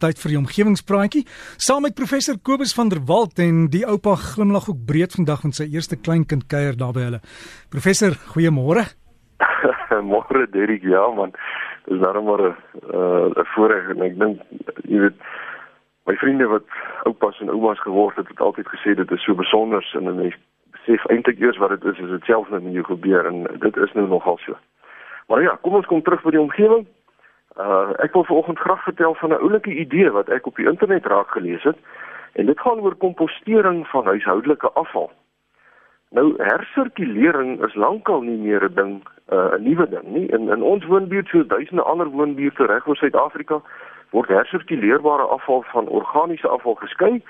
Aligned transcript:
Tyd 0.00 0.20
vir 0.22 0.32
die 0.32 0.38
omgewingspraatjie 0.40 1.20
saam 1.60 1.84
met 1.84 1.96
professor 1.98 2.38
Kobus 2.40 2.72
van 2.72 2.88
der 2.88 3.02
Walt 3.08 3.40
en 3.42 3.66
die 3.72 3.82
oupa 3.84 4.14
glimlag 4.16 4.70
ook 4.70 4.78
breed 4.88 5.12
vandag 5.12 5.42
met 5.44 5.58
sy 5.58 5.66
eerste 5.68 5.98
kleinkind 6.00 6.46
kuier 6.48 6.78
daar 6.80 6.94
by 6.96 7.02
hulle. 7.04 7.20
Professor, 7.68 8.16
goeiemôre. 8.32 8.86
Môre 10.12 10.46
Derek, 10.54 10.86
ja 10.88 11.04
man. 11.12 11.34
Dis 11.88 12.00
nou 12.00 12.22
maar 12.24 12.42
'n 12.48 12.56
uh, 12.96 13.28
'n 13.28 13.48
voorreg 13.52 13.90
en 13.92 14.02
ek 14.08 14.16
dink 14.18 14.40
jy 14.88 15.00
weet 15.04 15.18
my 16.06 16.16
vriende 16.16 16.46
wat 16.48 16.64
oupas 17.04 17.40
en 17.40 17.52
oumas 17.52 17.80
geword 17.80 18.16
het, 18.16 18.28
het 18.28 18.40
altyd 18.40 18.68
gesê 18.72 18.94
dit 18.94 19.10
is 19.10 19.24
so 19.24 19.34
besonder 19.34 19.84
en 19.94 20.04
dan 20.04 20.32
besef 20.72 21.04
eintlik 21.12 21.40
eers 21.40 21.60
wat 21.60 21.70
dit 21.76 21.84
is 21.92 22.00
as 22.04 22.10
dit 22.16 22.24
self 22.24 22.48
net 22.50 22.62
met 22.62 22.72
jou 22.72 22.84
gebeur 22.84 23.26
en 23.26 23.44
dit 23.60 23.76
is 23.76 23.92
nou 23.92 24.08
nogal 24.08 24.38
so. 24.38 24.56
Maar 25.28 25.42
ja, 25.42 25.58
kom 25.62 25.74
ons 25.74 25.86
kom 25.86 26.02
terug 26.02 26.22
by 26.22 26.30
die 26.30 26.40
omgewing. 26.40 26.86
Uh 27.58 27.90
ek 27.98 28.12
wil 28.12 28.24
vanoggend 28.24 28.58
graag 28.58 28.82
vertel 28.82 29.14
van 29.14 29.30
'n 29.30 29.42
oulike 29.42 29.70
idee 29.70 30.10
wat 30.10 30.28
ek 30.28 30.46
op 30.46 30.56
die 30.56 30.68
internet 30.68 31.06
raak 31.06 31.30
gelees 31.30 31.62
het 31.62 31.78
en 32.32 32.46
dit 32.46 32.60
gaan 32.60 32.80
oor 32.80 32.94
kompostering 32.94 33.86
van 33.88 34.04
huishoudelike 34.04 34.70
afval. 34.70 35.10
Nou 36.10 36.34
hersirkulering 36.36 37.64
is 37.66 37.74
lankal 37.74 38.20
nie 38.20 38.38
meer 38.38 38.64
'n 38.64 38.74
ding, 38.74 39.02
uh, 39.32 39.54
'n 39.54 39.62
nuwe 39.62 39.88
ding 39.88 40.02
nie. 40.02 40.26
In 40.26 40.48
in 40.48 40.62
ons 40.62 40.84
woonbuurt 40.84 41.28
so 41.28 41.46
duisende 41.46 41.82
ander 41.82 42.08
woonbuurte 42.08 42.66
reg 42.66 42.86
oor 42.86 42.96
Suid-Afrika 42.96 43.62
word 44.10 44.28
hersirkuleerbare 44.28 45.22
afval 45.22 45.62
van 45.62 45.88
organiese 45.88 46.48
afval 46.48 46.74
geskei 46.74 47.22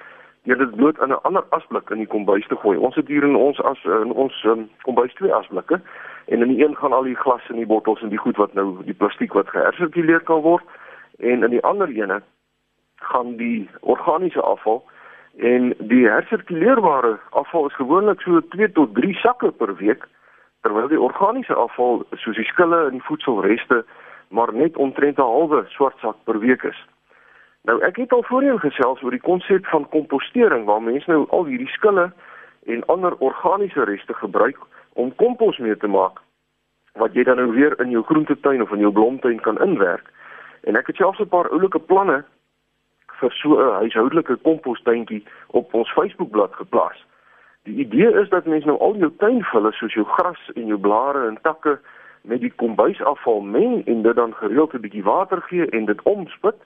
deur 0.42 0.58
dit 0.58 0.76
bloot 0.76 0.98
in 0.98 1.08
'n 1.08 1.22
ander 1.22 1.44
asblik 1.50 1.90
in 1.90 1.98
die 1.98 2.06
kombuis 2.06 2.46
te 2.46 2.56
gooi. 2.56 2.78
Ons 2.78 2.94
het 2.94 3.08
hier 3.08 3.22
in 3.22 3.36
ons 3.36 3.60
as 3.62 3.84
in 3.84 4.12
ons 4.12 4.44
um, 4.44 4.68
kombuis 4.82 5.14
twee 5.14 5.34
asblikke 5.34 5.80
en 6.26 6.42
in 6.42 6.48
die 6.48 6.64
een 6.64 6.76
gaan 6.76 6.92
al 6.92 7.02
die 7.02 7.16
glas 7.16 7.48
en 7.48 7.56
die 7.56 7.66
bottels 7.66 8.02
en 8.02 8.08
die 8.08 8.18
goed 8.18 8.36
wat 8.36 8.54
nou 8.54 8.84
die 8.84 8.94
plastiek 8.94 9.32
wat 9.32 9.48
gehersirkuleer 9.48 10.20
kan 10.20 10.40
word 10.40 10.64
en 11.18 11.42
in 11.42 11.50
die 11.50 11.62
ander 11.62 11.88
ene 11.88 12.22
gaan 12.94 13.36
die 13.36 13.68
organiese 13.80 14.40
afval 14.40 14.84
en 15.36 15.74
die 15.78 16.06
hersirkuleerbare 16.08 17.18
afval 17.30 17.66
is 17.66 17.74
gewoonlik 17.74 18.20
so 18.20 18.40
2 18.40 18.72
tot 18.72 18.94
3 18.94 19.14
sakke 19.14 19.50
per 19.50 19.76
week 19.76 20.06
terwyl 20.60 20.88
die 20.88 21.00
organiese 21.00 21.54
afval 21.54 22.04
soos 22.16 22.36
die 22.36 22.48
skille 22.52 22.86
en 22.86 22.98
die 22.98 23.08
voedselreste 23.08 23.84
maar 24.30 24.54
net 24.54 24.76
omtrent 24.76 25.18
'n 25.18 25.32
halwe 25.34 25.64
swart 25.68 25.98
sak 25.98 26.16
per 26.24 26.38
week 26.38 26.62
is. 26.62 26.86
Nou 27.68 27.80
ek 27.84 27.96
het 27.96 28.12
al 28.12 28.22
voorheen 28.22 28.58
gesels 28.58 29.02
oor 29.02 29.10
die 29.10 29.20
konsep 29.20 29.66
van 29.66 29.88
kompostering 29.88 30.64
waar 30.64 30.82
mense 30.82 31.10
nou 31.10 31.26
al 31.28 31.44
hierdie 31.44 31.68
skille 31.68 32.10
en 32.66 32.84
ander 32.86 33.16
organiese 33.18 33.84
reste 33.84 34.14
gebruik 34.14 34.58
om 34.92 35.14
kompos 35.14 35.58
mee 35.58 35.76
te 35.76 35.86
maak 35.86 36.20
wat 36.98 37.14
jy 37.14 37.22
dan 37.24 37.36
nou 37.36 37.52
weer 37.52 37.76
in 37.80 37.90
jou 37.90 38.02
groentetuin 38.04 38.62
of 38.62 38.72
in 38.72 38.82
jou 38.82 38.92
blomtuin 38.92 39.40
kan 39.40 39.60
inwerk. 39.62 40.08
En 40.66 40.76
ek 40.76 40.86
het 40.86 40.96
selfs 40.96 41.20
'n 41.20 41.28
paar 41.28 41.48
oulike 41.50 41.78
planne 41.78 42.24
vir 43.20 43.32
so 43.32 43.60
'n 43.60 43.78
huishoudelike 43.80 44.36
kompostuintjie 44.36 45.24
op 45.46 45.74
ons 45.74 45.92
Facebookblad 45.92 46.54
geplaas. 46.54 47.04
Die 47.62 47.76
idee 47.84 48.12
is 48.20 48.28
dat 48.28 48.44
mense 48.44 48.66
nou 48.66 48.78
al 48.78 48.96
jou 48.96 49.12
tuinvulle 49.16 49.72
soos 49.72 49.94
jou 49.94 50.04
gras 50.04 50.50
en 50.54 50.66
jou 50.66 50.78
blare 50.78 51.26
en 51.26 51.38
takke 51.42 51.78
met 52.22 52.40
die 52.40 52.52
kombuisafval 52.56 53.40
meng 53.40 53.86
en 53.86 54.02
dit 54.02 54.16
dan 54.16 54.34
gereeld 54.34 54.74
'n 54.74 54.80
bietjie 54.80 55.04
water 55.04 55.42
gee 55.42 55.66
en 55.66 55.84
dit 55.84 56.02
omspit 56.02 56.56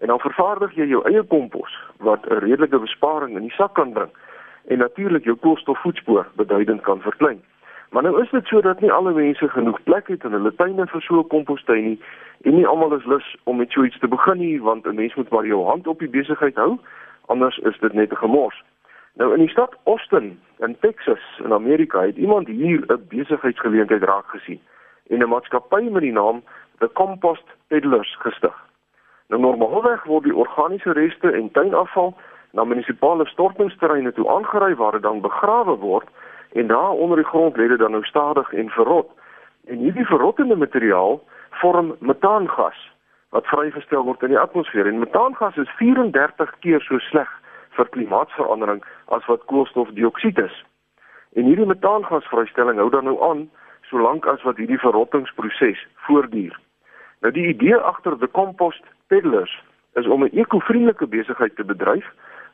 en 0.00 0.06
dan 0.06 0.20
vervaardig 0.20 0.74
jy 0.74 0.86
jou 0.86 1.02
eie 1.08 1.22
kompos 1.22 1.78
wat 1.98 2.26
'n 2.26 2.38
redelike 2.44 2.78
besparing 2.78 3.36
in 3.36 3.42
die 3.42 3.56
sak 3.56 3.74
kan 3.74 3.92
bring 3.92 4.10
en 4.68 4.78
natuurlik 4.78 5.24
jou 5.24 5.36
koolstofvoetspoor 5.36 6.26
beduidend 6.36 6.80
kan 6.82 7.00
verklein. 7.00 7.42
Maar 7.90 8.02
nou 8.02 8.22
is 8.22 8.30
dit 8.30 8.46
sodat 8.46 8.80
nie 8.80 8.92
alle 8.92 9.12
mense 9.12 9.48
genoeg 9.48 9.82
plek 9.82 10.08
het 10.08 10.24
in 10.24 10.32
hulle 10.32 10.54
tuine 10.54 10.86
vir 10.86 11.02
so 11.02 11.18
'n 11.18 11.28
kompostuin 11.28 11.84
nie 11.84 12.00
en 12.42 12.54
nie 12.54 12.66
almal 12.66 12.94
is 12.94 13.04
lus 13.04 13.36
om 13.44 13.56
met 13.56 13.70
so 13.70 13.84
iets 13.84 13.98
te 13.98 14.08
begin 14.08 14.38
nie 14.38 14.62
want 14.62 14.86
'n 14.86 14.94
mens 14.94 15.14
moet 15.14 15.30
maar 15.30 15.46
jou 15.46 15.64
hand 15.64 15.86
op 15.86 15.98
die 15.98 16.08
besigheid 16.08 16.56
hou 16.56 16.78
anders 17.26 17.58
is 17.58 17.78
dit 17.78 17.92
net 17.92 18.10
'n 18.10 18.16
gemors. 18.16 18.62
Nou 19.14 19.32
in 19.32 19.40
die 19.40 19.48
stad 19.48 19.74
Austin 19.84 20.40
in 20.58 20.76
Texas 20.80 21.40
in 21.44 21.52
Amerika 21.52 22.00
het 22.00 22.16
iemand 22.16 22.46
hier 22.46 22.84
'n 22.86 23.06
besigheidsgeleentheid 23.08 24.02
raak 24.02 24.26
gesien 24.26 24.60
en 25.08 25.22
'n 25.22 25.28
maatskappy 25.28 25.82
met 25.90 26.02
die 26.02 26.12
naam 26.12 26.42
The 26.78 26.90
Compost 26.92 27.46
Peddlers 27.66 28.16
gestig. 28.18 28.63
Nou 29.34 29.42
normaalweg 29.42 30.04
word 30.06 30.28
die 30.28 30.34
organiese 30.34 30.92
reste 30.94 31.30
en 31.34 31.48
tuinafval 31.50 32.12
na 32.54 32.62
munisipale 32.64 33.24
stortingsterreine 33.26 34.12
toe 34.14 34.28
aangery 34.30 34.76
waar 34.78 34.94
dit 34.94 35.02
dan 35.02 35.24
begrawe 35.24 35.74
word 35.82 36.06
en 36.52 36.70
daar 36.70 36.94
onder 37.02 37.18
die 37.18 37.26
grond 37.26 37.56
lê 37.56 37.66
dit 37.68 37.82
dan 37.82 37.90
nou 37.90 38.04
stadig 38.04 38.52
en 38.52 38.70
verrot. 38.70 39.10
En 39.66 39.82
hierdie 39.82 40.06
verrottende 40.06 40.56
materiaal 40.56 41.18
vorm 41.50 41.96
metaangas 41.98 42.78
wat 43.34 43.50
vrygestel 43.50 44.06
word 44.06 44.22
in 44.22 44.36
die 44.36 44.38
atmosfeer 44.38 44.86
en 44.86 45.02
metaangas 45.02 45.58
is 45.58 45.74
34 45.82 46.54
keer 46.62 46.86
so 46.86 47.02
sleg 47.10 47.34
vir 47.74 47.90
klimaatsverandering 47.98 48.84
as 49.18 49.26
wat 49.26 49.50
koolstofdioksied 49.50 50.38
is. 50.38 50.64
En 51.34 51.50
hierdie 51.50 51.66
metaangasvrystelling 51.66 52.78
hou 52.78 52.90
dan 52.94 53.10
nou 53.10 53.18
aan 53.30 53.48
solank 53.90 54.30
as 54.30 54.46
wat 54.46 54.62
hierdie 54.62 54.78
verrottingsproses 54.78 55.88
voortduur. 56.06 56.54
Nou 57.26 57.34
die 57.34 57.50
idee 57.50 57.74
agter 57.76 58.14
die 58.18 58.30
compost 58.30 58.93
peddlers 59.06 59.62
is 59.94 60.06
om 60.06 60.24
'n 60.24 60.36
ekovriendelike 60.38 61.06
besigheid 61.06 61.56
te 61.56 61.64
bedryf 61.64 62.06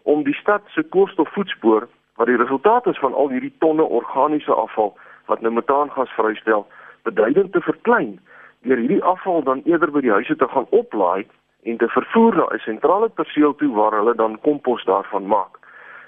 om 0.03 0.23
die 0.23 0.35
stad 0.35 0.63
se 0.67 0.83
koolstofvoetspoor 0.83 1.89
wat 2.17 2.27
die 2.27 2.37
resultaat 2.37 2.87
is 2.87 2.99
van 2.99 3.15
al 3.15 3.29
hierdie 3.29 3.55
tonne 3.59 3.83
organiese 3.83 4.53
afval 4.53 4.97
wat 5.27 5.41
nou 5.41 5.53
metaangas 5.53 6.11
vrystel, 6.11 6.67
beduidend 7.03 7.53
te 7.53 7.61
verklein 7.61 8.19
deur 8.63 8.77
hierdie 8.77 9.03
afval 9.03 9.43
dan 9.43 9.63
eerder 9.65 9.91
by 9.91 10.01
die 10.01 10.13
huise 10.13 10.37
te 10.37 10.49
gaan 10.49 10.67
oplaai 10.71 11.27
en 11.63 11.77
te 11.77 11.89
vervoer 11.89 12.37
na 12.37 12.47
'n 12.55 12.59
sentrale 12.59 13.09
perseel 13.09 13.55
toe 13.55 13.75
waar 13.75 13.93
hulle 13.93 14.15
dan 14.15 14.41
kompos 14.41 14.85
daarvan 14.85 15.27
maak. 15.27 15.59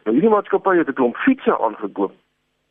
Nou 0.04 0.16
hierdie 0.16 0.34
maatskappy 0.34 0.76
het 0.76 0.88
'n 0.88 0.98
klomp 1.00 1.16
fietsse 1.16 1.58
aangekoop 1.58 2.12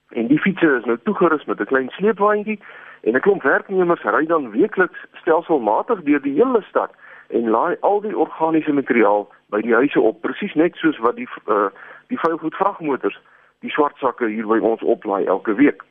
en 0.09 0.27
die 0.27 0.39
fietsse 0.39 0.75
is 0.79 0.85
nou 0.85 0.97
toegerus 1.03 1.45
met 1.45 1.59
'n 1.59 1.65
klein 1.65 1.89
sleepwaandjie 1.89 2.59
en 3.01 3.15
'n 3.15 3.19
klomp 3.19 3.43
werknemers 3.43 4.03
ry 4.03 4.25
dan 4.25 4.51
weekliks 4.51 5.05
stelselmatig 5.13 6.01
deur 6.03 6.21
die 6.21 6.35
hele 6.35 6.61
stad 6.61 6.91
en 7.31 7.49
laai 7.49 7.75
al 7.81 8.01
die 8.01 8.17
organiese 8.17 8.73
materiaal 8.73 9.27
by 9.53 9.61
die 9.61 9.73
huise 9.73 10.01
op 10.01 10.21
presies 10.21 10.53
net 10.59 10.75
soos 10.75 10.99
wat 11.05 11.15
die 11.15 11.27
uh, 11.47 11.69
die 12.11 12.19
vuilgoed 12.19 12.55
vragmotors 12.55 13.19
die 13.61 13.71
swart 13.71 13.97
sakke 13.97 14.27
hier 14.27 14.47
by 14.47 14.59
ons 14.59 14.81
oplaai 14.81 15.25
elke 15.25 15.53
week. 15.55 15.83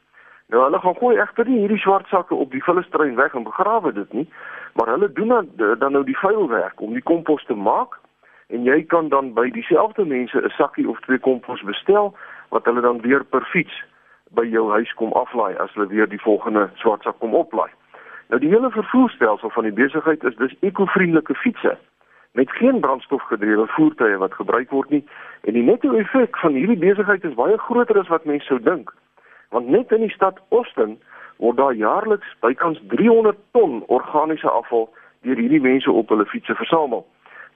Nou 0.51 0.65
hulle 0.65 0.81
gaan 0.83 0.97
gooi 0.99 1.17
egter 1.23 1.47
nie 1.47 1.61
hierdie 1.63 1.79
swart 1.79 2.09
sakke 2.11 2.35
op 2.35 2.51
die 2.51 2.63
vullestrein 2.67 3.15
weg 3.17 3.35
en 3.35 3.47
begrawe 3.47 3.93
dit 3.95 4.13
nie, 4.13 4.27
maar 4.75 4.91
hulle 4.91 5.13
doen 5.13 5.29
dan, 5.29 5.51
dan 5.79 5.93
nou 5.93 6.05
die 6.05 6.19
vuilwerk 6.19 6.81
om 6.81 6.97
die 6.97 7.07
kompos 7.13 7.45
te 7.47 7.55
maak 7.55 7.99
en 8.51 8.67
jy 8.67 8.83
kan 8.91 9.09
dan 9.09 9.31
by 9.35 9.47
dieselfde 9.55 10.05
mense 10.05 10.43
'n 10.43 10.51
sakkie 10.59 10.89
of 10.89 11.01
twee 11.07 11.19
kompos 11.19 11.63
bestel 11.63 12.15
wat 12.49 12.65
hulle 12.65 12.81
dan 12.81 13.01
weer 13.01 13.25
per 13.25 13.45
fiets 13.53 13.77
by 14.35 14.45
jou 14.47 14.71
huis 14.71 14.93
kom 14.95 15.13
aflaai 15.13 15.55
as 15.57 15.73
hulle 15.75 15.87
weer 15.87 16.09
die 16.09 16.23
volgende 16.23 16.71
swart 16.75 17.03
sak 17.03 17.19
kom 17.19 17.35
oplaai. 17.35 17.71
Nou 18.31 18.41
die 18.41 18.51
hele 18.51 18.71
vervoerstelsel 18.71 19.51
van 19.51 19.67
die 19.67 19.75
besigheid 19.75 20.25
is 20.25 20.37
dus 20.39 20.57
ekovriendelike 20.61 21.35
fietsse 21.35 21.77
met 22.39 22.51
geen 22.51 22.81
brandstofgedrewe 22.81 23.67
voertuie 23.67 24.17
wat 24.23 24.35
gebruik 24.39 24.71
word 24.71 24.91
nie 24.95 25.05
en 25.43 25.57
die 25.59 25.67
netto 25.67 25.93
effek 25.99 26.39
van 26.39 26.55
hierdie 26.55 26.79
besigheid 26.79 27.25
is 27.27 27.35
baie 27.35 27.59
groter 27.59 27.99
as 27.99 28.13
wat 28.13 28.29
mense 28.31 28.47
sou 28.47 28.61
dink 28.63 28.95
want 29.51 29.67
net 29.69 29.91
in 29.93 30.07
die 30.07 30.15
stad 30.15 30.39
Austin 30.49 30.99
word 31.43 31.57
daar 31.57 31.75
jaarliks 31.75 32.37
bykans 32.45 32.81
300 32.95 33.39
ton 33.57 33.83
organiese 33.87 34.51
afval 34.51 34.87
deur 35.27 35.41
hierdie 35.41 35.61
mense 35.61 35.93
op 35.93 36.09
hulle 36.13 36.27
fietsse 36.29 36.55
versamel. 36.55 37.05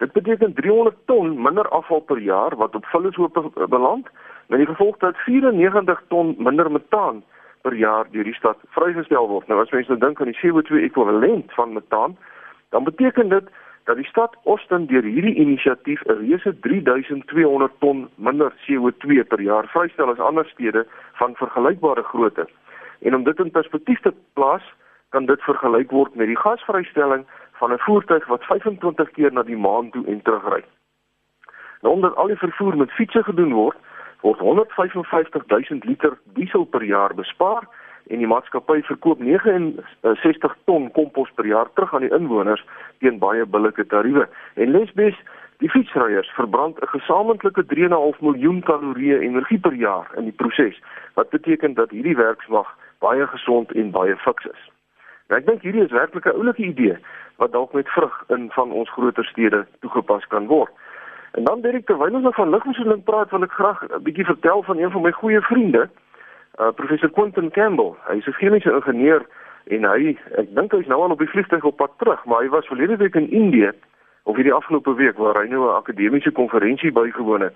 Dit 0.03 0.13
beteken 0.13 0.55
300 0.55 0.97
ton 1.11 1.37
minder 1.43 1.69
afval 1.69 2.01
per 2.01 2.19
jaar 2.19 2.57
wat 2.61 2.75
op 2.75 2.87
vullishoope 2.93 3.69
beland, 3.69 4.09
met 4.49 4.59
die 4.59 4.69
gevolg 4.69 4.99
dat 5.05 5.17
94 5.27 6.03
ton 6.09 6.35
minder 6.39 6.71
metaan 6.73 7.23
per 7.65 7.75
jaar 7.81 8.09
deur 8.13 8.27
die 8.29 8.37
stad 8.37 8.61
vrygestel 8.77 9.29
word. 9.29 9.49
Nou 9.49 9.61
as 9.63 9.73
mense 9.73 9.93
nou 9.93 10.01
dink 10.03 10.21
aan 10.21 10.33
die 10.33 10.41
CO2 10.41 10.85
ekwivalent 10.85 11.53
van 11.57 11.73
metaan, 11.73 12.17
dan 12.77 12.85
beteken 12.85 13.33
dit 13.33 13.49
dat 13.89 13.97
die 13.97 14.09
stad 14.09 14.37
Austin 14.45 14.87
deur 14.91 15.05
hierdie 15.05 15.35
inisiatief 15.45 16.05
'n 16.05 16.19
reuse 16.21 16.53
3200 16.67 17.73
ton 17.81 18.09
minder 18.17 18.53
CO2 18.65 19.25
per 19.33 19.41
jaar 19.41 19.67
vrystel 19.73 20.13
as 20.13 20.21
ander 20.29 20.47
stede 20.53 20.87
van 21.21 21.37
vergelykbare 21.41 22.03
grootte. 22.03 22.49
En 23.01 23.15
om 23.15 23.25
dit 23.25 23.39
in 23.39 23.51
perspektief 23.51 24.01
te 24.01 24.13
plaas, 24.33 24.65
kan 25.09 25.27
dit 25.27 25.41
vergelyk 25.43 25.91
word 25.91 26.15
met 26.15 26.27
die 26.27 26.43
gasvrystelling 26.45 27.25
van 27.61 27.73
'n 27.73 27.85
voertuig 27.87 28.27
wat 28.27 28.45
25 28.45 29.11
keer 29.11 29.33
na 29.33 29.43
die 29.43 29.57
maan 29.57 29.91
toe 29.91 30.07
en 30.07 30.23
terug 30.23 30.45
ry. 30.55 30.63
Nou 31.83 31.95
omdat 31.95 32.17
al 32.17 32.27
die 32.27 32.45
vervoer 32.47 32.77
met 32.77 32.91
fietsse 32.91 33.23
gedoen 33.23 33.53
word, 33.53 33.77
word 34.25 34.41
155 34.41 35.29
000 35.49 35.85
liter 35.85 36.19
diesel 36.33 36.65
per 36.65 36.85
jaar 36.85 37.15
bespaar 37.15 37.67
en 38.13 38.21
die 38.21 38.29
maatskappy 38.29 38.81
verkoop 38.89 39.21
69 39.21 40.57
ton 40.69 40.91
kompos 40.97 41.31
per 41.37 41.47
jaar 41.49 41.69
terug 41.77 41.93
aan 41.95 42.07
die 42.07 42.13
inwoners 42.19 42.65
teen 43.05 43.21
baie 43.21 43.45
billike 43.57 43.85
tariewe. 43.93 44.25
En 44.61 44.73
Lesbes, 44.73 45.17
die 45.61 45.71
fietsryers 45.71 46.31
verbrand 46.37 46.81
'n 46.81 46.93
gesamentlike 46.97 47.65
3.5 47.73 48.21
miljoen 48.21 48.63
kalorieë 48.63 49.21
energie 49.29 49.59
per 49.59 49.75
jaar 49.75 50.09
in 50.17 50.25
die 50.25 50.39
proses, 50.43 50.81
wat 51.15 51.31
beteken 51.31 51.75
dat 51.75 51.91
hierdie 51.91 52.17
werksmag 52.17 52.69
baie 52.99 53.27
gesond 53.27 53.73
en 53.73 53.91
baie 53.91 54.17
fiks 54.17 54.45
is. 54.45 54.63
Nou, 55.29 55.41
ek 55.41 55.47
dink 55.47 55.63
hierdie 55.63 55.85
is 55.85 55.93
werklik 55.93 56.27
'n 56.27 56.37
oulike 56.37 56.63
idee 56.63 56.97
wat 57.37 57.53
dalk 57.53 57.73
met 57.73 57.89
vrug 57.89 58.25
in 58.29 58.51
van 58.51 58.73
ons 58.73 58.91
groter 58.91 59.25
stede 59.25 59.67
toegepas 59.81 60.27
kan 60.27 60.47
word. 60.47 60.73
En 61.35 61.45
dan 61.45 61.61
direk 61.61 61.87
terwyl 61.87 62.15
ons 62.15 62.35
van 62.35 62.51
ligbesoedeling 62.51 63.03
praat, 63.05 63.31
wil 63.31 63.43
ek 63.43 63.53
graag 63.59 63.81
'n 63.83 64.03
bietjie 64.03 64.25
vertel 64.25 64.63
van 64.63 64.79
een 64.79 64.91
van 64.91 65.03
my 65.03 65.11
goeie 65.11 65.41
vriende, 65.41 65.89
uh, 66.61 66.71
professor 66.75 67.11
Quentin 67.11 67.51
Campbell. 67.51 67.93
Hy 68.07 68.17
is 68.17 68.27
'n 68.27 68.39
chemiese 68.39 68.71
ingenieur 68.71 69.27
en 69.65 69.85
hy 69.85 70.19
ek 70.37 70.55
dink 70.55 70.73
hy 70.73 70.79
is 70.79 70.87
nou 70.87 71.03
al 71.03 71.11
op 71.11 71.19
die 71.19 71.29
vliegtuig 71.29 71.65
op 71.65 71.77
pad 71.77 71.91
terug, 71.99 72.25
maar 72.25 72.43
hy 72.43 72.49
was 72.49 72.67
verlede 72.67 72.97
week 72.97 73.15
in 73.15 73.31
Indië 73.31 73.73
of 74.23 74.37
hierdie 74.37 74.55
afgelope 74.55 74.95
week 74.95 75.17
waar 75.17 75.41
hy 75.43 75.49
nou 75.49 75.67
'n 75.67 75.75
akademiese 75.75 76.31
konferensie 76.31 76.93
bygewoon 76.93 77.41
het. 77.41 77.55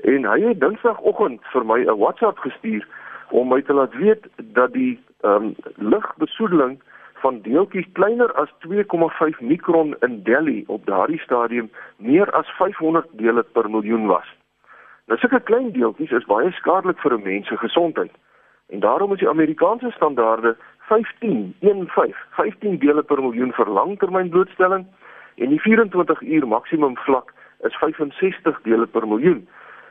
En 0.00 0.24
hy 0.24 0.40
het 0.40 0.60
Dinsdagoggend 0.60 1.40
vir 1.52 1.64
my 1.66 1.84
'n 1.84 1.98
WhatsApp 1.98 2.38
gestuur 2.38 2.86
om 3.30 3.48
my 3.48 3.62
te 3.62 3.72
laat 3.72 3.94
weet 3.94 4.28
dat 4.36 4.72
die 4.72 5.00
ehm 5.20 5.34
um, 5.34 5.54
lugbesoedeling 5.76 6.80
van 7.20 7.40
deeltjies 7.42 7.86
kleiner 7.92 8.32
as 8.32 8.50
2,5 8.66 9.40
mikron 9.40 9.96
in 10.06 10.22
Delhi 10.22 10.64
op 10.66 10.86
daardie 10.86 11.20
stadium 11.20 11.70
meer 11.96 12.30
as 12.30 12.50
500 12.58 13.06
dele 13.10 13.42
per 13.42 13.70
miljoen 13.70 14.06
was. 14.06 14.26
Nou 15.06 15.18
sulke 15.20 15.40
klein 15.40 15.70
deeltjies 15.72 16.12
is 16.12 16.26
baie 16.28 16.50
skadelik 16.52 16.98
vir 17.00 17.14
'n 17.16 17.22
mens 17.22 17.46
se 17.48 17.56
gesondheid. 17.56 18.10
En 18.68 18.80
daarom 18.80 19.12
is 19.12 19.18
die 19.18 19.28
Amerikaanse 19.28 19.90
standaarde 19.90 20.56
15, 20.78 21.54
15, 21.60 22.14
15 22.30 22.78
dele 22.78 23.02
per 23.02 23.22
miljoen 23.22 23.52
vir 23.52 23.66
langtermyn 23.66 24.28
blootstelling 24.28 24.86
en 25.34 25.48
die 25.48 25.60
24 25.60 26.22
uur 26.22 26.48
maksimum 26.48 26.96
vlak 26.96 27.32
is 27.60 27.76
65 27.76 28.60
dele 28.62 28.86
per 28.86 29.08
miljoen. 29.08 29.48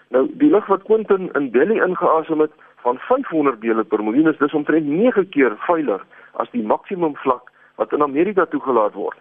Nou 0.10 0.28
die 0.34 0.50
lug 0.50 0.66
wat 0.66 0.84
Quentin 0.84 1.30
in 1.34 1.52
Delhi 1.52 1.82
ingeasem 1.82 2.40
het 2.40 2.52
van 2.76 2.98
500 2.98 3.62
dele 3.62 3.84
per 3.84 4.04
miljoen 4.04 4.28
is 4.28 4.38
dis 4.38 4.54
omtrent 4.54 4.86
9 4.86 5.30
keer 5.30 5.56
veiliger 5.58 6.06
as 6.42 6.50
die 6.52 6.66
maksimum 6.66 7.16
vlak 7.16 7.52
wat 7.76 7.94
in 7.94 8.02
Amerika 8.02 8.46
toegelaat 8.46 8.94
word. 8.94 9.18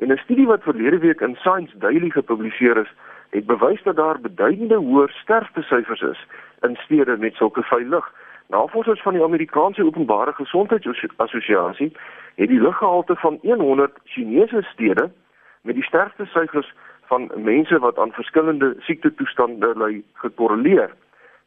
En 0.00 0.12
'n 0.12 0.22
studie 0.24 0.46
wat 0.46 0.62
verlede 0.62 0.98
week 0.98 1.20
in 1.20 1.36
Science 1.36 1.78
Daily 1.78 2.10
gepubliseer 2.10 2.76
is, 2.76 2.92
het 3.30 3.46
bewys 3.46 3.82
dat 3.82 3.96
daar 3.96 4.20
beduidende 4.20 4.76
hoër 4.76 5.10
sterftesyfers 5.10 6.00
is 6.00 6.26
in 6.60 6.76
stede 6.76 7.16
met 7.16 7.34
sulke 7.34 7.62
vuil 7.62 7.86
lug. 7.86 8.12
Navorsers 8.46 9.02
van 9.02 9.12
die 9.12 9.22
Amerikaanse 9.22 9.84
Openbare 9.84 10.32
Gesondheidsassosiasie 10.32 11.92
het 12.34 12.48
die 12.48 12.60
luggehalte 12.60 13.16
van 13.16 13.38
100 13.42 13.98
Chinese 14.04 14.62
stede 14.62 15.10
met 15.62 15.74
die 15.74 15.84
sterftesyfers 15.84 16.74
van 17.02 17.30
mense 17.34 17.78
wat 17.78 17.98
aan 17.98 18.12
verskillende 18.12 18.74
siektetoestande 18.78 19.72
ly 19.76 20.02
gekorreleer. 20.14 20.90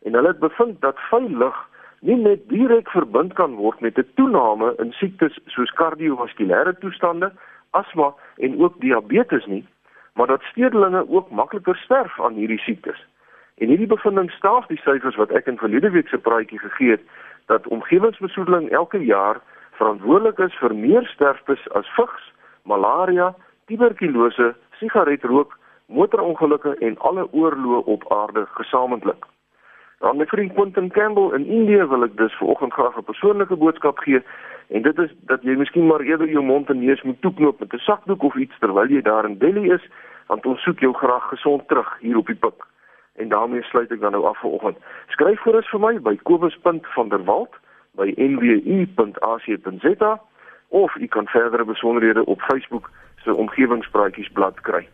En 0.03 0.13
hulle 0.13 0.27
het 0.27 0.39
bevind 0.39 0.81
dat 0.81 0.99
vuil 1.09 1.29
lug 1.29 1.69
nie 2.03 2.15
net 2.19 2.41
direk 2.51 2.89
verbind 2.91 3.33
kan 3.39 3.55
word 3.55 3.79
met 3.79 3.97
'n 3.97 4.07
toename 4.15 4.73
in 4.83 4.91
siektes 4.91 5.39
soos 5.45 5.71
kardiovaskulêre 5.71 6.73
toestande, 6.79 7.31
asma 7.71 8.13
en 8.37 8.59
ook 8.61 8.79
diabetes 8.79 9.45
nie, 9.45 9.65
maar 10.13 10.27
dat 10.27 10.41
stedelinge 10.41 11.09
ook 11.09 11.31
makliker 11.31 11.75
sterf 11.75 12.21
aan 12.21 12.33
hierdie 12.33 12.59
siektes. 12.59 13.05
En 13.57 13.67
hierdie 13.67 13.87
bevinding 13.87 14.31
staaf 14.31 14.65
die 14.65 14.81
syfers 14.83 15.15
wat 15.15 15.31
ek 15.31 15.47
in 15.47 15.57
verlede 15.57 15.89
week 15.89 16.07
se 16.07 16.17
praatjie 16.17 16.59
gegee 16.59 16.91
het 16.91 17.01
dat 17.45 17.67
omgewingsbesoedeling 17.67 18.69
elke 18.69 18.97
jaar 19.05 19.41
verantwoordelik 19.71 20.39
is 20.39 20.55
vir 20.59 20.75
meer 20.75 21.05
sterftes 21.05 21.69
as 21.71 21.87
vigs, 21.95 22.31
malaria, 22.63 23.35
tuberkulose, 23.65 24.55
sigaretrook, 24.79 25.57
motorongelukke 25.85 26.75
en 26.79 26.97
alle 26.97 27.27
oorloë 27.31 27.83
op 27.85 28.11
aarde 28.11 28.45
gesamentlik. 28.45 29.32
Dan 30.03 30.17
my 30.17 30.25
vriend 30.25 30.53
Quentin 30.53 30.91
Campbell 30.91 31.31
in 31.33 31.45
Indië 31.45 31.85
wil 31.87 32.03
ek 32.03 32.17
dus 32.19 32.33
vanoggend 32.35 32.73
graag 32.73 32.97
'n 32.97 33.03
persoonlike 33.03 33.55
boodskap 33.55 33.99
gee 33.99 34.23
en 34.67 34.81
dit 34.81 34.97
is 34.97 35.11
dat 35.31 35.43
jy 35.43 35.55
miskien 35.55 35.87
maar 35.87 36.01
eerder 36.01 36.29
jou 36.29 36.43
mond 36.43 36.69
en 36.69 36.79
neus 36.79 37.01
moet 37.01 37.21
toeknoop 37.21 37.59
met 37.59 37.73
'n 37.73 37.77
sakdoek 37.77 38.23
of 38.23 38.35
iets 38.35 38.59
terwyl 38.59 38.87
jy 38.87 39.01
daar 39.01 39.25
in 39.25 39.37
Delhi 39.37 39.71
is, 39.71 39.89
want 40.27 40.45
ons 40.45 40.61
soek 40.61 40.79
jou 40.79 40.93
graag 40.93 41.29
gesond 41.29 41.67
terug 41.67 41.97
hier 41.99 42.17
op 42.17 42.25
die 42.25 42.35
pik. 42.35 42.65
En 43.15 43.29
daarmee 43.29 43.63
sluit 43.63 43.91
ek 43.91 43.99
dan 43.99 44.11
nou 44.11 44.25
af 44.25 44.39
vanoggend. 44.39 44.77
Skryf 45.07 45.39
gerus 45.39 45.69
vir 45.69 45.79
my 45.79 45.99
by 45.99 46.19
kobus.vanderwalt 46.23 47.55
by 47.95 48.13
nwu.ac.za 48.17 50.21
of 50.69 50.95
u 50.95 51.07
kan 51.07 51.27
verdere 51.27 51.65
besonderhede 51.65 52.25
op 52.25 52.41
Facebook 52.41 52.89
se 53.15 53.33
omgewingspraatjies 53.33 54.31
blad 54.31 54.61
kry. 54.61 54.87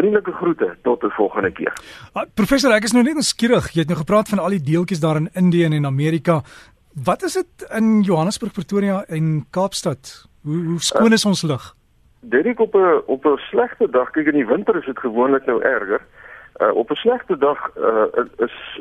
Vriendelike 0.00 0.32
groete 0.32 0.76
tot 0.82 1.02
'n 1.04 1.12
volgende 1.20 1.52
keer. 1.52 1.72
Uh, 2.16 2.22
professor, 2.34 2.72
ek 2.72 2.88
is 2.88 2.92
nou 2.92 3.04
net 3.04 3.14
nuuskierig. 3.14 3.72
Jy 3.74 3.80
het 3.84 3.92
nou 3.92 3.98
gepraat 3.98 4.28
van 4.28 4.38
al 4.38 4.56
die 4.56 4.66
deeltjies 4.72 5.00
daar 5.00 5.16
in 5.16 5.28
Indië 5.32 5.64
en 5.64 5.72
in 5.72 5.86
Amerika. 5.86 6.40
Wat 7.04 7.22
is 7.22 7.34
dit 7.34 7.68
in 7.78 8.00
Johannesburg, 8.00 8.52
Pretoria 8.52 9.04
en 9.08 9.46
Kaapstad? 9.50 10.28
Hoe 10.42 10.64
hoe 10.64 10.80
skoon 10.80 11.12
is 11.12 11.24
ons 11.24 11.42
lug? 11.42 11.64
Uh, 11.74 11.80
dit 12.20 12.46
ek 12.46 12.60
op 12.60 12.74
'n 12.74 13.02
op 13.06 13.24
'n 13.24 13.36
slegte 13.36 13.90
dag, 13.90 14.10
kyk 14.10 14.26
in 14.26 14.40
die 14.40 14.46
winter 14.46 14.76
is 14.76 14.84
dit 14.84 14.98
gewoonlik 14.98 15.46
nou 15.46 15.62
erger. 15.62 16.00
Uh, 16.60 16.74
op 16.74 16.90
'n 16.90 16.94
slegte 16.94 17.38
dag 17.38 17.70
uh, 17.76 18.04
is 18.36 18.80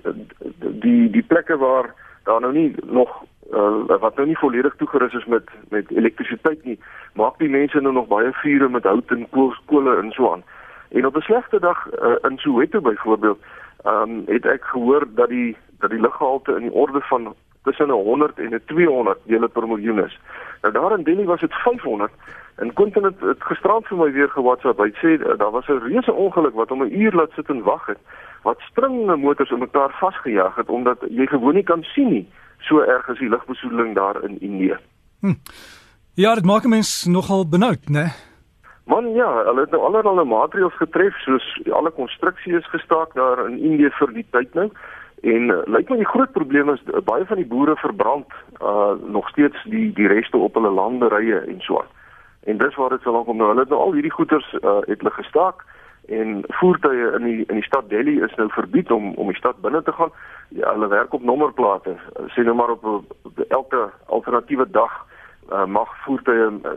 die 0.60 1.10
die 1.10 1.24
plekke 1.24 1.58
waar 1.58 1.94
daar 2.24 2.42
nou 2.42 2.54
nie 2.54 2.76
nog 2.86 3.24
uh, 3.54 4.00
wat 4.00 4.16
nou 4.16 4.28
nie 4.28 4.38
volledig 4.38 4.76
toegerus 4.76 5.14
is 5.14 5.26
met 5.26 5.44
met 5.70 5.92
elektrisiteit 5.92 6.64
nie, 6.64 6.80
maak 7.14 7.40
die 7.40 7.50
mense 7.50 7.80
nou 7.80 7.94
nog 7.94 8.08
baie 8.08 8.32
vure 8.32 8.70
met 8.70 8.84
hout 8.84 9.12
en 9.12 9.30
kool, 9.30 9.56
kole 9.66 9.98
en 9.98 10.12
so 10.12 10.32
aan. 10.32 10.44
En 10.90 11.06
op 11.06 11.16
'n 11.16 11.22
slegte 11.22 11.60
dag 11.60 11.88
uh, 11.92 12.16
in 12.30 12.38
Soweto 12.38 12.82
byvoorbeeld, 12.82 13.40
ehm 13.84 14.10
um, 14.10 14.24
het 14.26 14.46
ek 14.46 14.64
gehoor 14.64 15.08
dat 15.16 15.30
die 15.30 15.58
dat 15.80 15.90
die 15.90 16.00
luggehalte 16.00 16.56
in 16.56 16.62
die 16.62 16.74
orde 16.74 17.02
van 17.02 17.36
tussen 17.64 17.90
100 17.90 18.40
en 18.40 18.62
200 18.66 19.18
dele 19.24 19.48
per 19.48 19.68
miljoen 19.68 20.04
is. 20.04 20.20
Nou 20.62 20.74
daar 20.74 20.98
in 20.98 21.04
Delhi 21.04 21.24
was 21.24 21.40
dit 21.40 21.54
500 21.54 22.12
en 22.56 22.74
Quentin 22.74 23.04
het, 23.04 23.20
het 23.20 23.44
gisterand 23.44 23.88
vir 23.88 23.98
my 23.98 24.12
weer 24.12 24.30
ge-WhatsApp. 24.30 24.80
Hy 24.80 24.92
sê 25.00 25.16
uh, 25.16 25.38
daar 25.38 25.52
was 25.52 25.68
'n 25.68 25.84
reuse 25.84 26.14
ongeluk 26.14 26.54
wat 26.54 26.70
hom 26.70 26.84
'n 26.84 27.02
uur 27.02 27.14
laat 27.14 27.32
sit 27.36 27.50
en 27.50 27.64
wag 27.64 27.86
het. 27.86 28.00
Wat 28.44 28.60
stringende 28.60 29.16
motors 29.16 29.52
in 29.52 29.60
mekaar 29.60 29.92
vasgejaag 30.00 30.56
het 30.56 30.70
omdat 30.70 30.98
jy 31.10 31.26
gewoon 31.26 31.54
nie 31.54 31.64
kan 31.64 31.84
sien 31.84 32.10
nie. 32.10 32.28
So 32.60 32.80
erg 32.80 33.08
is 33.08 33.20
die 33.20 33.30
lugbesoedeling 33.30 33.96
daar 33.96 34.24
in 34.24 34.42
Indië. 34.42 34.78
Hm. 35.20 35.34
Ja, 36.14 36.36
dit 36.36 36.46
maak 36.46 36.66
mense 36.66 37.10
nogal 37.10 37.48
benoud, 37.48 37.90
né? 37.90 38.00
Nee? 38.00 38.29
Man 38.90 39.12
ja, 39.14 39.44
hulle 39.46 39.62
het 39.68 39.74
nou 39.76 39.84
allerlei 39.86 40.26
maatreëls 40.26 40.78
getref 40.82 41.18
soos 41.22 41.46
alle 41.78 41.92
konstruksie 41.94 42.56
is 42.58 42.70
gestaak 42.74 43.14
daar 43.14 43.44
in 43.46 43.60
Indië 43.60 43.92
vir 44.00 44.14
die 44.16 44.26
tyd 44.34 44.56
nou. 44.58 44.66
En 45.22 45.52
uh, 45.54 45.60
lyk 45.70 45.92
my 45.92 46.00
die 46.00 46.08
groot 46.10 46.32
probleem 46.34 46.72
is 46.74 46.82
uh, 46.88 47.04
baie 47.06 47.28
van 47.30 47.38
die 47.38 47.46
boere 47.46 47.76
verbrand 47.78 48.34
uh 48.66 48.96
nog 49.14 49.30
steeds 49.30 49.62
die 49.70 49.92
die 49.94 50.08
reste 50.10 50.38
op 50.38 50.58
hulle 50.58 50.72
landerye 50.74 51.42
en 51.52 51.62
so. 51.62 51.84
En 52.50 52.58
dis 52.58 52.76
waar 52.76 52.96
dit 52.96 53.06
so 53.06 53.14
lank 53.14 53.28
om 53.28 53.38
nou 53.38 53.52
hulle 53.52 53.68
het 53.68 53.70
nou 53.70 53.82
al 53.84 53.94
hierdie 53.94 54.16
goederes 54.16 54.48
uh 54.62 54.80
het 54.88 55.04
hulle 55.04 55.14
gestaak 55.20 55.62
en 56.08 56.42
voertuie 56.62 57.12
in 57.20 57.28
die 57.28 57.44
in 57.46 57.62
die 57.62 57.68
stad 57.68 57.90
Delhi 57.94 58.16
is 58.26 58.34
nou 58.42 58.48
verbied 58.56 58.90
om 58.92 59.14
om 59.22 59.30
die 59.30 59.38
stad 59.38 59.62
binne 59.62 59.84
te 59.84 59.94
gaan. 60.00 60.10
Ja, 60.50 60.74
hulle 60.74 60.90
werk 60.90 61.14
op 61.14 61.22
nommerplate. 61.22 61.94
Sê 62.34 62.42
nou 62.48 62.58
maar 62.58 62.74
op, 62.80 62.90
op 62.90 63.46
elke 63.50 63.90
alternatiewe 64.08 64.70
dag 64.72 64.98
uh, 65.52 65.66
mag 65.66 65.90
voertuie 66.04 66.46
uh, 66.64 66.74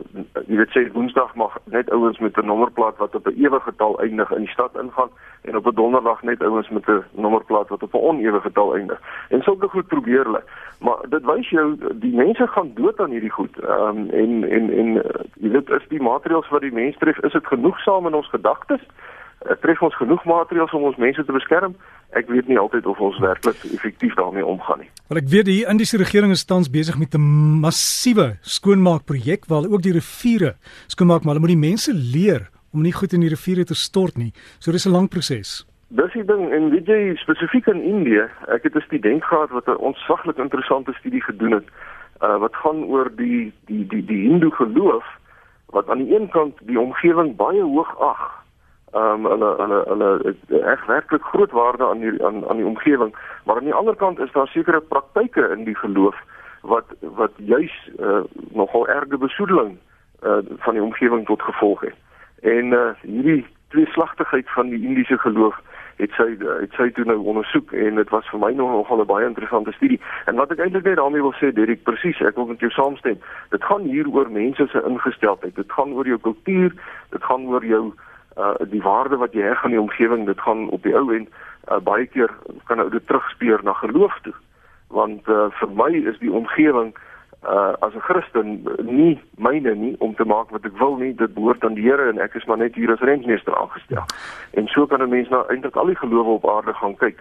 jy 0.47 0.57
weet 0.59 0.73
sê 0.75 0.83
woensdag 0.93 1.35
mag 1.35 1.57
net 1.65 1.89
ouens 1.91 2.19
met 2.19 2.37
'n 2.37 2.45
nommerplaat 2.45 2.97
wat 2.97 3.15
op 3.15 3.27
'n 3.27 3.37
ewe 3.43 3.59
getal 3.59 3.99
eindig 3.99 4.31
in 4.31 4.45
die 4.45 4.55
stad 4.55 4.75
ingaan 4.81 5.09
en 5.41 5.57
op 5.57 5.67
'n 5.67 5.75
donderdag 5.75 6.23
net 6.23 6.43
ouens 6.43 6.69
met 6.69 6.87
'n 6.87 7.03
nommerplaat 7.11 7.69
wat 7.69 7.83
op 7.83 7.93
'n 7.93 8.05
onewe 8.09 8.41
getal 8.41 8.75
eindig. 8.75 9.01
En 9.29 9.41
sulke 9.41 9.67
goed 9.67 9.87
probeer 9.87 10.23
hulle. 10.23 10.43
Maar 10.79 10.97
dit 11.09 11.23
wys 11.25 11.49
jou 11.49 11.77
die 11.93 12.15
mense 12.15 12.47
gaan 12.47 12.71
dood 12.73 12.99
aan 12.99 13.11
hierdie 13.11 13.37
goed. 13.39 13.59
Ehm 13.59 13.97
um, 13.97 14.09
en 14.09 14.31
en 14.49 14.69
en 14.69 14.87
uh, 14.87 15.03
jy 15.33 15.49
weet 15.49 15.69
is 15.69 15.87
die 15.87 16.01
maatreëls 16.01 16.49
wat 16.49 16.61
die 16.61 16.73
mense 16.73 16.99
tref, 16.99 17.17
is 17.19 17.31
dit 17.31 17.47
genoegsaam 17.47 18.07
in 18.07 18.13
ons 18.13 18.29
gedagtes? 18.29 18.81
Uh, 18.81 19.13
tref 19.61 19.81
ons 19.81 19.95
genoeg 19.95 20.23
maatreëls 20.25 20.73
om 20.73 20.83
ons 20.83 20.97
mense 20.97 21.25
te 21.25 21.31
beskerm? 21.31 21.75
ek 22.17 22.29
weet 22.29 22.49
nie 22.49 22.59
altyd 22.59 22.85
of 22.89 22.99
ons 23.01 23.17
werklik 23.23 23.59
effektief 23.73 24.13
daarmee 24.19 24.45
omgaan 24.45 24.83
nie. 24.83 24.89
Want 25.09 25.21
ek 25.23 25.29
weet 25.33 25.49
die 25.49 25.63
Indiese 25.69 25.99
regering 26.01 26.33
is 26.33 26.45
tans 26.45 26.69
besig 26.71 26.97
met 26.99 27.15
'n 27.15 27.59
massiewe 27.63 28.37
skoonmaakprojek 28.41 29.45
waar 29.49 29.65
ook 29.65 29.81
die 29.81 29.93
riviere 29.93 30.55
skoonmaak, 30.87 31.23
maar 31.23 31.35
hulle 31.35 31.45
moet 31.45 31.57
die 31.57 31.67
mense 31.69 31.93
leer 31.93 32.49
om 32.73 32.81
nie 32.81 32.93
goed 32.93 33.13
in 33.13 33.21
die 33.21 33.29
riviere 33.29 33.63
te 33.65 33.75
stort 33.75 34.17
nie. 34.17 34.33
So 34.59 34.71
dis 34.71 34.85
'n 34.85 34.91
lang 34.91 35.09
proses. 35.09 35.65
Dis 35.89 36.13
die 36.13 36.25
ding 36.25 36.51
en 36.51 36.69
weet 36.69 36.87
jy 36.87 37.15
spesifiek 37.15 37.67
in 37.67 37.81
Indië, 37.81 38.29
ek 38.47 38.63
het 38.63 38.75
'n 38.75 38.81
student 38.81 39.23
gehad 39.23 39.49
wat 39.49 39.67
'n 39.67 39.77
ontsaglik 39.77 40.37
interessante 40.37 40.93
studie 40.93 41.21
gedoen 41.21 41.51
het. 41.51 41.67
Uh 42.21 42.37
wat 42.37 42.55
gaan 42.55 42.83
oor 42.85 43.11
die 43.15 43.53
die 43.65 43.87
die 43.87 44.05
die 44.05 44.29
Hindoe 44.29 44.51
geloof 44.51 45.05
wat 45.65 45.89
aan 45.89 46.05
die 46.05 46.15
een 46.15 46.29
kant 46.29 46.53
die 46.61 46.79
omgewing 46.79 47.35
baie 47.35 47.61
hoog 47.61 47.99
ag 47.99 48.42
ehm 48.93 49.25
um, 49.25 49.31
hulle 49.31 49.49
hulle 49.57 49.79
hulle 49.87 50.35
reg 50.49 50.85
werklik 50.85 51.23
groot 51.23 51.51
waarde 51.51 51.87
aan 51.87 51.99
die 51.99 52.25
aan 52.25 52.47
aan 52.49 52.61
die 52.61 52.65
omgewing 52.65 53.15
maar 53.45 53.55
aan 53.55 53.69
die 53.69 53.73
ander 53.73 53.95
kant 53.95 54.19
is 54.19 54.31
daar 54.31 54.47
sekere 54.47 54.81
praktyke 54.81 55.49
in 55.57 55.63
die 55.63 55.75
geloof 55.75 56.15
wat 56.61 56.85
wat 57.01 57.31
juis 57.37 57.73
uh, 57.99 58.21
nogal 58.51 58.87
erge 58.87 59.17
besoedeling 59.17 59.77
uh, 60.23 60.37
van 60.65 60.73
die 60.73 60.83
omgewing 60.83 61.25
tot 61.25 61.41
gevolg 61.41 61.81
het 61.81 61.95
en 62.41 62.65
uh, 62.65 62.89
hierdie 63.01 63.45
tweeslagtigheid 63.67 64.49
van 64.49 64.69
die 64.69 64.83
Indiese 64.83 65.17
geloof 65.17 65.57
het 65.97 66.13
sy 66.17 66.29
het 66.41 66.73
sy 66.77 66.89
toe 66.95 67.05
nou 67.05 67.19
ondersoek 67.31 67.73
en 67.85 67.99
dit 68.01 68.13
was 68.13 68.29
vir 68.31 68.41
my 68.41 68.51
nog 68.57 68.71
nogal 68.71 69.01
'n 69.01 69.11
baie 69.11 69.25
interessante 69.25 69.71
studie. 69.71 70.01
En 70.25 70.35
wat 70.35 70.51
ek 70.51 70.59
eintlik 70.59 70.83
net 70.83 70.95
daarmee 70.95 71.21
wil 71.21 71.33
sê, 71.33 71.53
Derek, 71.53 71.83
presies, 71.83 72.21
ek 72.21 72.35
wil 72.35 72.45
met 72.45 72.59
jou 72.59 72.71
saamstem. 72.71 73.17
Dit 73.49 73.63
gaan 73.63 73.81
hier 73.81 74.07
oor 74.09 74.31
mense 74.31 74.67
se 74.67 74.83
ingesteldheid. 74.85 75.55
Dit 75.55 75.71
gaan 75.71 75.93
oor 75.93 76.05
jou 76.05 76.19
kultuur, 76.19 76.73
dit 77.09 77.23
gaan 77.23 77.45
oor 77.45 77.65
jou 77.65 77.93
uh 78.37 78.53
die 78.69 78.81
waarde 78.81 79.17
wat 79.17 79.33
jy 79.33 79.41
heg 79.41 79.63
aan 79.63 79.75
die 79.75 79.81
omgewing. 79.81 80.25
Dit 80.25 80.41
gaan 80.41 80.69
op 80.69 80.83
die 80.83 80.95
ou 80.95 81.13
end 81.13 81.29
uh, 81.71 81.77
baie 81.77 82.05
keer 82.05 82.31
kan 82.65 82.79
ou 82.79 82.89
dit 82.89 83.07
terugspeur 83.07 83.63
na 83.63 83.73
geloof 83.73 84.19
toe. 84.21 84.33
Want 84.87 85.27
uh, 85.27 85.49
vir 85.59 85.69
my 85.69 85.91
is 85.93 86.19
die 86.19 86.31
omgewing 86.31 86.93
uh 87.43 87.73
as 87.79 87.93
'n 87.93 87.99
Christen 88.07 88.63
nie 88.81 89.21
myne 89.37 89.75
nie 89.75 89.95
om 89.99 90.15
te 90.15 90.25
maak 90.25 90.49
wat 90.49 90.65
ek 90.65 90.77
wil 90.77 90.95
nie 90.95 91.13
dit 91.15 91.33
behoort 91.33 91.63
aan 91.63 91.73
die 91.73 91.83
Here 91.83 92.09
en 92.09 92.19
ek 92.19 92.35
is 92.35 92.45
maar 92.45 92.57
net 92.57 92.75
hier 92.75 92.91
as 92.91 92.99
rentmeester 92.99 93.55
aangestel. 93.55 94.05
En 94.53 94.67
so 94.67 94.87
kan 94.87 95.01
'n 95.01 95.09
mens 95.09 95.29
nou 95.29 95.43
eintlik 95.49 95.75
al 95.75 95.85
die 95.85 95.99
gelowe 95.99 96.39
op 96.39 96.49
aarde 96.49 96.73
gaan 96.73 96.95
kyk. 96.95 97.19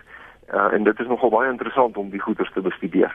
Uh 0.51 0.73
en 0.73 0.85
dit 0.85 0.99
is 0.99 1.07
nogal 1.07 1.31
baie 1.31 1.51
interessant 1.51 1.97
om 1.97 2.11
die 2.11 2.21
goeters 2.21 2.53
te 2.53 2.61
bestudeer. 2.61 3.15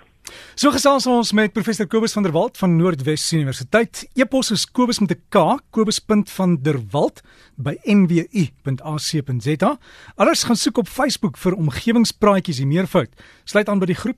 So 0.55 0.72
gesels 0.72 1.05
ons 1.07 1.31
met 1.38 1.53
professor 1.53 1.88
Kobus 1.88 2.15
van 2.15 2.24
der 2.24 2.31
Walt 2.31 2.57
van 2.57 2.75
Noordwes 2.75 3.25
Universiteit. 3.34 4.07
Epos 4.15 4.51
is 4.51 4.65
kobus 4.65 5.00
met 5.00 5.12
'n 5.12 5.22
k, 5.29 5.60
kobus.vanderwalt 5.69 7.22
by 7.55 7.77
nwu.ac.za. 7.84 9.77
Alles 10.15 10.43
gaan 10.43 10.55
soek 10.55 10.77
op 10.77 10.88
Facebook 10.88 11.38
vir 11.38 11.53
omgewingspraatjies, 11.53 12.57
die 12.57 12.65
meervoud. 12.65 13.10
Sluit 13.43 13.69
aan 13.69 13.79
by 13.79 13.86
die 13.86 14.01
groep 14.01 14.17